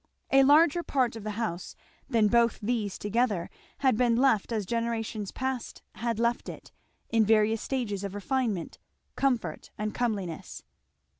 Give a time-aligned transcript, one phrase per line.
[0.31, 1.75] A larger part of the house
[2.09, 3.51] than both these together
[3.85, 6.71] had been left as generations past had left it,
[7.11, 8.79] in various stages of, refinement,
[9.15, 10.63] comfort and comeliness.